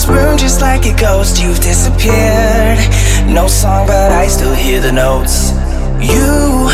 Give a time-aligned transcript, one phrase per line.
[0.00, 1.42] this room just like a ghost.
[1.42, 2.78] You've disappeared.
[3.26, 5.52] No song, but I still hear the notes.
[6.00, 6.70] You,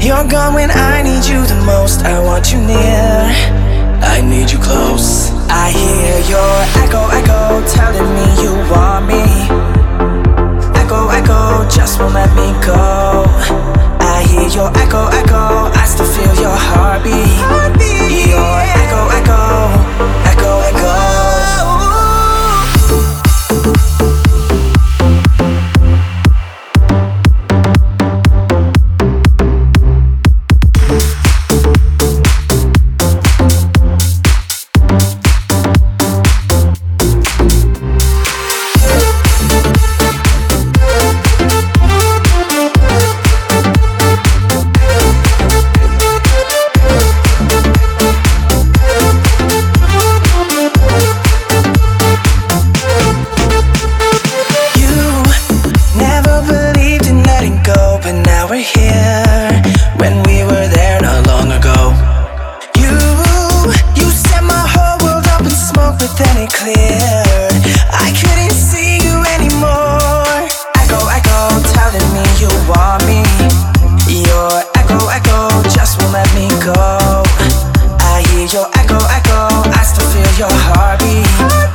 [0.00, 2.02] you're gone when I need you the most.
[2.02, 3.30] I want you near.
[4.02, 5.25] I need you close.
[66.48, 67.48] clear.
[67.92, 70.48] I couldn't see you anymore.
[70.76, 73.22] Echo, echo, telling me you want me.
[74.06, 77.22] Your echo, echo, just won't let me go.
[78.00, 81.65] I hear your echo, echo, I still feel your heartbeat.